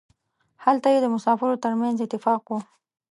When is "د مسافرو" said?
1.01-1.61